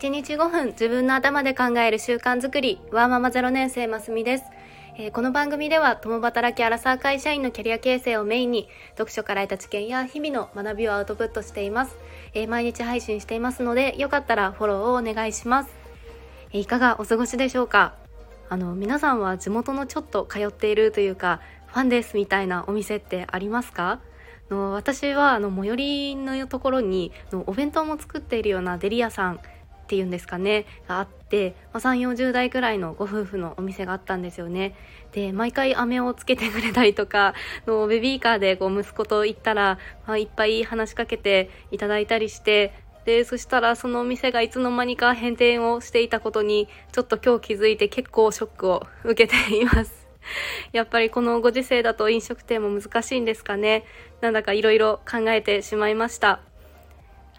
[0.00, 2.80] 1日5分自分の頭で考える習慣づくり。
[2.90, 4.44] ワーママ0年生ますみです、
[4.96, 11.98] えー、この番組では共働きアラサー会社員のキャリア形成をメインに読書から得た知見や日々の学びをアウトプットしています、
[12.32, 15.70] えー、毎日配信していますのでよかったらフォローをお願いします、
[16.54, 17.94] えー、いかがお過ごしでしょうか？
[18.48, 24.00] あの皆さんは地元のちょっと通っているというかファンですみたいなお店ってありますか？
[24.48, 29.40] の私はあの最寄りのところにのお弁当も作っているようなデリ屋さん
[29.90, 34.76] っていうんですかねがあって、まあ、3 4 0代くらいのご夫婦のお店があったんですよね。
[35.10, 37.34] で毎回飴をつけてくれたりとか
[37.66, 42.72] のベビーカーでこう息子と行ったら、まあ、いっぱい話しかけていただいたりして
[43.04, 50.06] でそしたらそのお店がいつの間にか閉店をしていたことにちょっと今日気づいて結構ショックを受けています。
[50.70, 53.84] やっぱりこのご時世だと飲食店も難しいんですかね。
[54.20, 56.49] なんだかいろいろ考えてしまいました。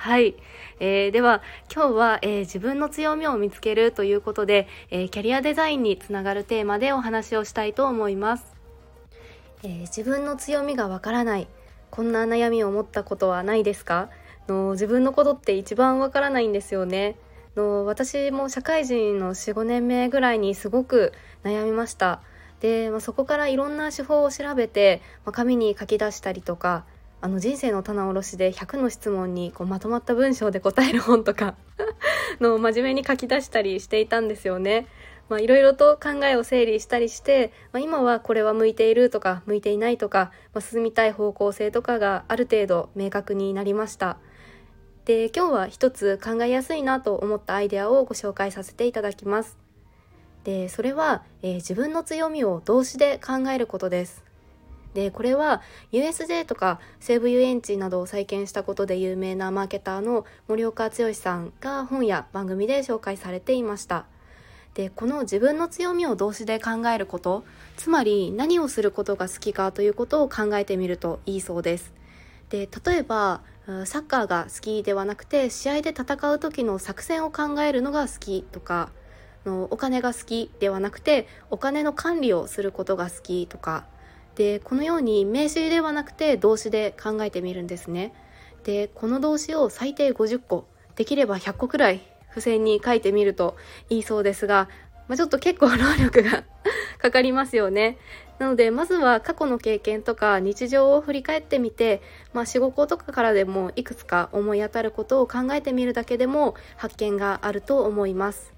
[0.00, 0.36] はい、
[0.78, 1.42] えー、では
[1.74, 8.46] 今日は、えー、自分の強みを見つけるということで、えー、キャリアデザインにつながるテーマでお話をしたいと思います、
[9.64, 11.48] え自分の強みがわからない
[11.90, 14.08] こんな悩みを持ったことはないですか？
[14.46, 17.16] の自分のことって一番わからないんですよね。
[17.56, 22.22] の私も社会人の45年目ぐらいにすごく悩みました。
[22.60, 26.84] で、まあ、そこからいろんな手法を調べて、まあ、紙に書き出したりとか
[27.20, 31.56] あの人生の棚卸しで100の質問にこうまとまった文章で答える本とか
[32.40, 34.86] の真面目に書き出したりしていたんですよね。
[35.28, 44.18] まあ、いろいろと考えを整理したりして、まあ、今はこれは向いているとか向いていないとか、まあ、進みたい方向性とかがある程度明確になりました。
[45.04, 49.58] で今日は一つ考えやすいなと思ったアイデアをご紹介させていただきます。
[50.44, 54.27] でそれは、えー、自分の強みを動詞で考えることです。
[54.94, 55.60] でこれは
[55.92, 64.06] USJ とか西武遊園地などを再建したことで有名なマーケターの森岡剛さんが本や番組で紹介されていました。
[64.74, 67.44] でこの自分の強みを動詞で考えること
[67.76, 71.92] つまり何をすることが好きかということを考えてみるといいそうです。
[72.48, 73.42] で例えば
[73.84, 78.90] サッカーが好きではなくて試合で戦う時の作戦を考えるのが好きとか
[79.44, 83.84] のお金が好きではなくてお金の管理をすることが好きとか
[84.38, 88.14] でこのように名詞ではなくて動詞で考えてみるんですね。
[88.62, 93.56] でこの動詞を最低50個できれば100個くらい付箋に書いてみると
[93.90, 94.68] いいそうですが、
[95.08, 96.44] まあ、ちょっと結構労力が
[97.02, 97.98] かかりますよね。
[98.38, 102.00] なのでまずは過去の経験とか日常を振り返ってみて、
[102.32, 108.57] まあ、仕事とかからでもいくつか思い当たることを考えてみるだけでも発見があると思います。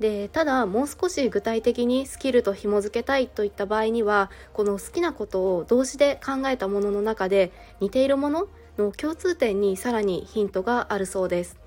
[0.00, 11.58] でただもう少し具体的にスキルと紐付けたいといった場合にはこの好きなことを動詞で考えたものの中で似ているものの共通点にさらにヒントがあるそうです。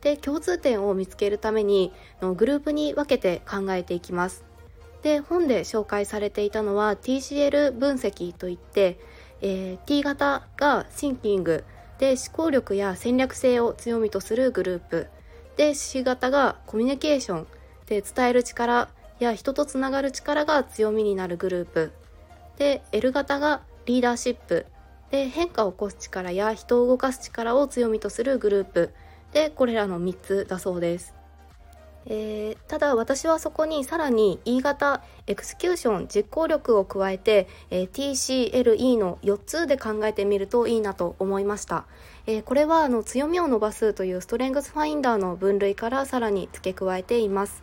[0.00, 1.92] で共通点を見つけるために
[2.22, 4.44] のグループに分けて考えていきます。
[5.02, 8.98] で本で紹介されていたのは TCL 分析といって、
[9.40, 11.64] えー、T 型がシンキング。
[11.98, 15.06] で思考力や戦略性を強みとするグループ。
[15.56, 17.46] で C 型がコミュニケーション
[17.86, 18.88] で伝える力
[19.18, 21.92] や人とつながる力が強みになるグループ。
[22.56, 24.66] で L 型がリーダーシップ。
[25.10, 28.90] で変化を起こす力や人を動かす力を強みとするグループ。
[29.32, 31.14] でこれらの3つだそうです。
[32.06, 41.84] えー、ただ私はそこにさらに E 型エクスキューション実行力を加えて、えー、TCLE の4つで考えてみるといいなと思いました、
[42.26, 47.62] えー、これはあの強みを伸ばすというストレングスファインダーの分類からさらに付け加えています。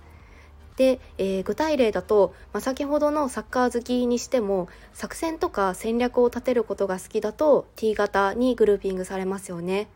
[0.78, 9.88] で、えー、具体例だと、まあ、先ほどのサッカー好きにしても作戦とか戦略を立てることが好きだと T 型にグルーピングされますよね。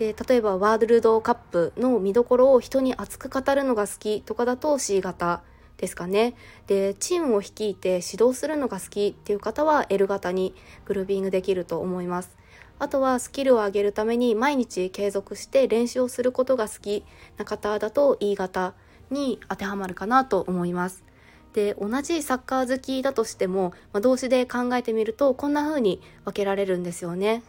[0.00, 5.42] で例えばワールドカップの見どころを人に熱く語るのが好きとかだと C 型
[5.76, 6.34] ですかね。
[6.66, 10.54] でチームを率いて指導するのが好きっていう方は L 型に
[10.86, 12.34] グルービングできると思います。
[12.78, 17.04] あとはスキルを上げるために毎日継続して練習をすることが好き
[17.36, 18.72] な方だと E 型
[19.10, 21.04] に当てはまるかなと思います。
[21.52, 27.42] で同じサッカー好きだとしても、まあ、動詞で考えてみるとこんな風に分けられるんですよね。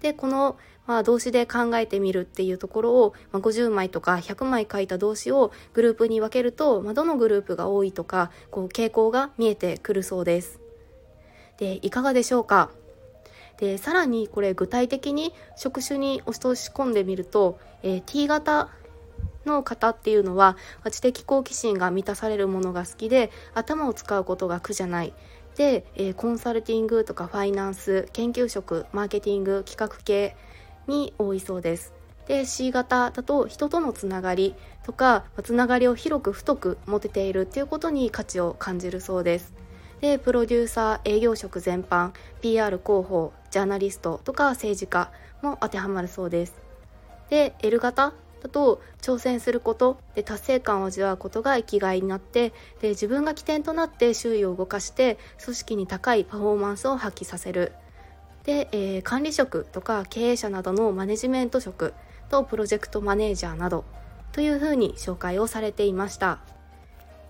[0.00, 0.56] でこの
[0.86, 10.60] まあ、動詞で考えてみるっていうところを、まあ、50枚とか100枚書いた動詞をグループに分けると、まあ、どのグループが多いとかこう傾向が見えてくるそうです。
[11.58, 12.70] でいかがでしょうか？
[13.58, 18.70] でさらにこれ具体的に職種に落とし込んでみると、えー、T 型
[19.44, 20.56] の方っていうのは
[20.90, 25.12] 知的好奇心が満たされるものが好きで頭を使うことが苦じゃない
[25.56, 30.36] で、えー、コンサルティングとかファイナンス研究職マーケティング企画系
[30.86, 31.92] に多いそうです。
[32.26, 39.52] で C 型だと人とのつながりとかつながりを広く太く持てているっていうことに価値を感じるそうです。
[40.00, 45.10] でプロデューサー営業職全般 PR 広報ジャーナリストとか政治家
[45.42, 46.54] も当てはまるそうです。
[47.30, 48.12] で L 型
[48.42, 57.72] だと挑戦することで達成感を味わうことが生きがいになってで自分が起点となって周囲を動かして組織に高いパフォーマンスを発揮させる。
[58.44, 61.94] で、えー、管理職とか経営者などのマネジメント職
[62.28, 63.84] とプロジェクトマネージャーなど
[64.32, 66.40] というふうに紹介をされていました。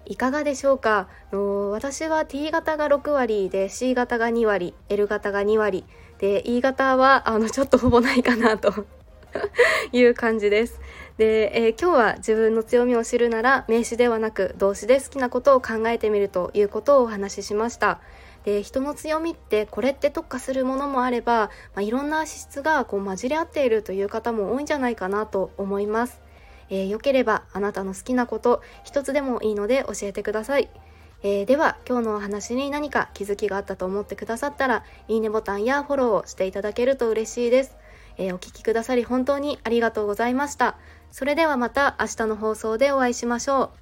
[0.05, 1.09] いかがでしょうか？
[1.31, 5.85] 私は T 型が6割で C 型が2割 L 型が2割
[6.19, 8.87] で E 型はあのちょっとほぼないかなと
[9.93, 10.81] いう感じです。
[11.19, 18.01] で、えー、今日は自分の強みを知るなら名詞ではなく動詞で好きなことを考えてみるということをお話ししました。
[18.45, 26.21] で人の強みってこれって特化するものもあれば、まあ、いろんな資質がこう混じり合っているという方も多いんじゃないかなと思います、
[26.71, 30.69] えー、よければあなたの好きなこと一つでもいいので教えてください。
[31.25, 37.77] えー、では今日のお話に何か気づきがあったと思ってくださったらいいねボタンやフォローをしていただけると嬉しいです、
[38.19, 40.77] えー、お聴きくださり本当にありがとうございました。
[41.13, 43.82] それではまた明日の放送でお会いしましょう。